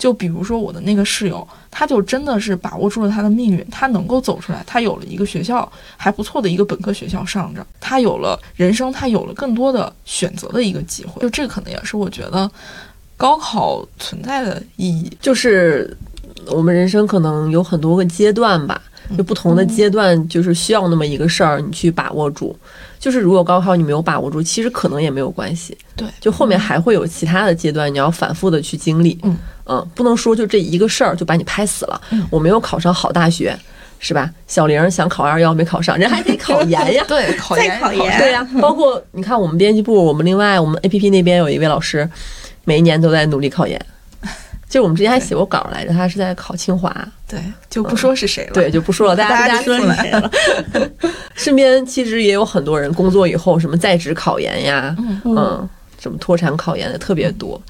[0.00, 11.20] 就比如说我的那个室友，他就真的是把握住了他的命运，他能够走出来，他有了一个学校还不错的一个本科学校上着，他有了人生，他有了更多的选择的一个机会。
[11.20, 12.50] 就这可能也是我觉得
[13.18, 15.94] 高考存在的意义，就是
[16.46, 18.80] 我们人生可能有很多个阶段吧，
[19.16, 22.56] 就不同的阶段就是需要那么一个事儿，你去把握住。
[22.98, 25.76] 就是如果高考你没有把握住，其实可能也没有关系。
[25.96, 29.18] 对，就后面还会有其他的阶段，你要反复的去经历。
[29.22, 29.36] 嗯
[29.66, 32.00] 嗯，不能说就这一个事儿就把你拍死了。
[32.28, 33.56] 我没有考上好大学，
[33.98, 34.30] 是吧？
[34.46, 37.04] 小玲想考二幺没考上，人还得考研呀。
[37.08, 42.08] 对，考再研考研对呀，包括你看我们编辑部，我们另外我们 A P P 那边有一位老师，
[42.64, 43.80] 每一年都在努力考研。
[44.70, 46.94] 就我们之前还写过稿来着，他是在考清华。
[47.28, 48.52] 对，就不说是谁了。
[48.52, 50.30] 对，就不说了，大家大家大家说是谁了？
[51.34, 55.68] 身边其实也有很多人工作以后什么在职考研呀，嗯嗯，
[55.98, 57.60] 什么脱产考研的特别多。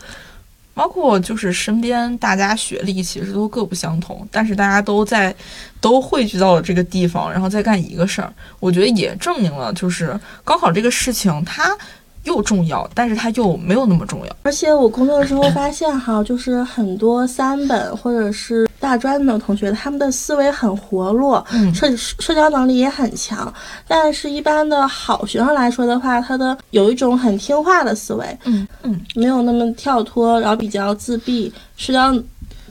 [0.72, 5.34] 包括就是身边大家学历其实都各不相同，但是大家都在
[5.78, 8.32] 都汇聚到了这个地方，然后再干一个事儿。
[8.60, 11.76] 我觉得也证明了，就是高考这个事情它
[12.24, 14.36] 又重要，但是它又没有那么重要。
[14.42, 23.52] 而且我工作之后发现哈，就是很多三本或者是大专的同学，他们的思维很活络，嗯社社交能力也很强。
[23.86, 32.14] 但是，一般的好学生来说的话，他的有一种很听话的思维，嗯嗯，没有那么跳脱，然后比较自闭，社交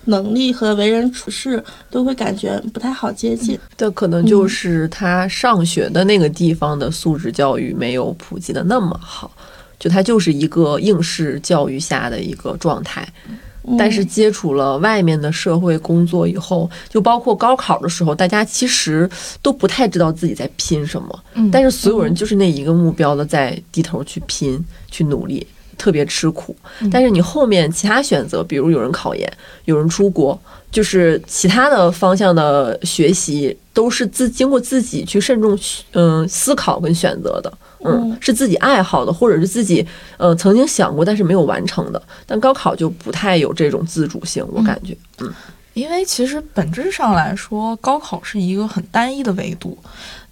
[0.05, 3.59] 能力和为人处事都会感觉不太好接近。
[3.77, 9.29] 这可能就是他上学的那个地方的素质教育没有普及的那么好，
[9.79, 13.07] 就它就是一个应试教育下的一个状态。
[13.77, 19.07] 但是接触了外面的社会工作以后，就包括高考的时候，大家其实
[19.43, 25.45] 都不太知道自己在拼什么，嗯但是所有人就是那一个目标的在低头去拼、去努力，
[25.77, 26.55] 特别吃苦。
[26.89, 29.31] 但是你后面其他选择，比如有人考研，
[29.65, 30.39] 有人出国，
[30.71, 35.55] 就是其他的方向的学习，都是自经过自己去慎重
[35.91, 37.53] 嗯、思考跟选择的。
[37.83, 39.85] 嗯嗯，是自己爱好的，或者是自己
[40.17, 42.01] 呃曾经想过但是没有完成的。
[42.25, 44.97] 但高考就不太有这种自主性，我感觉。
[45.19, 45.33] 嗯
[45.75, 49.77] 因为其实本质上来说，高考是一个很单一的维度，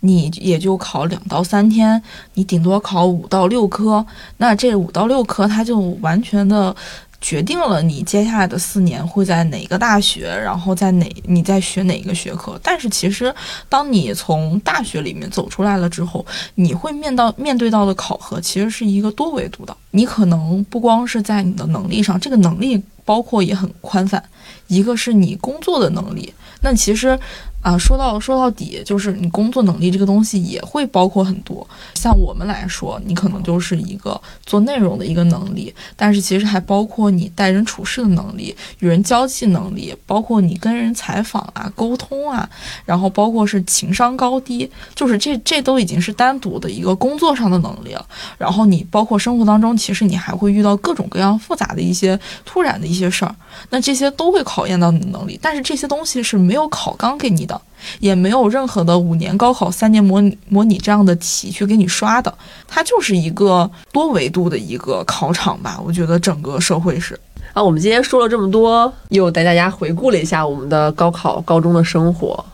[0.02, 2.02] 你也就考两到三天，
[2.34, 4.06] 你顶多考五到六科，
[4.38, 6.76] 那这五到六科它就完全的。
[7.20, 12.59] 决定了你接下来的四年会在哪个大学，然后在哪你在学哪个学科。
[12.61, 13.34] 但是其实，
[13.68, 19.76] 当你从大学里面走出来了之后，你会面到面对到的考核其实是一个多维度的。
[19.91, 24.24] 你可能不光是在你的能力上，这个能力包括也很宽泛，
[24.68, 26.32] 一个是你工作的能力。
[26.61, 27.18] 那其实
[27.62, 31.68] 啊，说到说到底，就是你工作能力这个东西也会包括很多。
[31.95, 42.47] 像我们来说，你可能就是一个做内容的一个能力，但是其实还包括你待人处事的能力、与人交际能力，包括你跟人采访啊、沟通啊，
[42.86, 48.05] 然后包括是情商高低，就是这这都已经是单独的一个工作上的能力了。
[48.38, 53.36] 然后你包括生活当中，其实你还会遇到各种各样复杂的一些突然的一些事儿，
[53.72, 55.38] 那这些都会考验到你的能力。
[55.41, 57.60] 但是这些东西是没有考纲给你的，
[58.00, 62.32] 也没有任何的五年高考、三年模模拟这样的题去给你刷的，
[62.68, 65.80] 它就是一个多维度的一个考场吧。
[65.84, 67.20] 我觉得整个社会是，
[67.54, 72.45] 啊，我们今天说了这么多，又带大家回顾了一下我们的高考、高中的生活。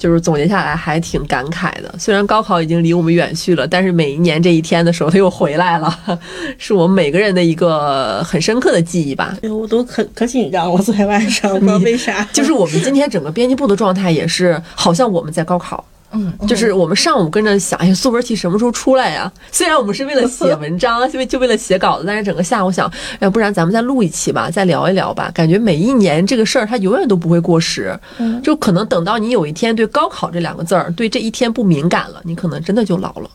[0.00, 1.94] 就是总结下来还挺感慨的。
[1.98, 6.18] 虽然高考已经离我们远去了，但是每一年这一天的时候，它又回来了，
[6.56, 9.36] 是我们每个人的一个很深刻的记忆吧。
[9.42, 12.26] 我都可可紧张我，昨天晚上不知道为啥。
[12.32, 15.84] 就是我们今天整个编辑部的状态也是，好像我们在高考。
[16.12, 19.30] 嗯，就是我们上午跟着想，哎，作文题什么时候出来呀？
[19.52, 22.90] 虽然我们是为了写文章，就 为就为了写稿子，但是整个下午想，
[23.20, 25.30] 要不然咱们再录一期吧，再聊一聊吧。
[25.32, 27.96] 感觉每一年这个事儿它永远都不会过时，
[28.42, 33.30] 就可能等到你有一天对高考这两个字儿，对这一天不敏感了，你可能真的就老了。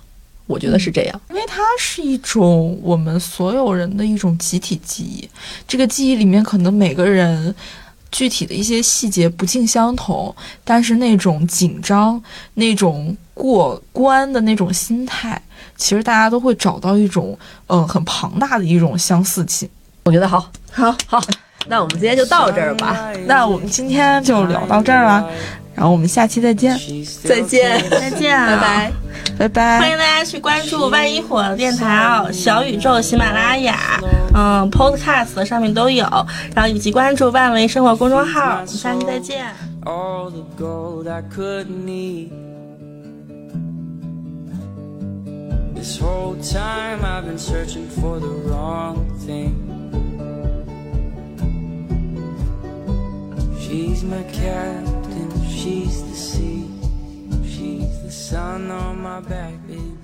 [0.48, 5.30] 我觉得是这样，因为它是一种我们所有人的一种集体记忆，
[5.68, 7.56] 这个记忆里面可能每个人。
[8.12, 10.34] 具体的一些细节不尽相同，
[10.64, 12.22] 但是那种紧张、
[12.54, 15.42] 那种过关的那种心态，
[15.76, 17.38] 其实大家都会找到一种
[17.68, 19.70] 嗯很庞大的一种相似性。
[20.06, 21.22] 我觉得好，好，好，
[21.68, 23.12] 那我们今天就到这儿吧。
[23.26, 25.30] 那我们今天就聊到这儿了，
[25.76, 26.76] 然后我们下期再见，
[27.24, 28.92] 再见，再见，拜拜。
[29.38, 29.80] 拜拜！
[29.80, 34.00] 欢迎大家去关注万一火的电台哦，小宇宙、喜马拉雅，
[34.34, 36.06] 嗯，Podcast 上面都有，
[36.56, 38.52] 然后以及关注万维生活公众号。
[38.52, 39.46] 我们下期再见。
[53.68, 56.70] She's my captain, she's the sea,
[57.44, 59.95] she's the sun on my back, baby.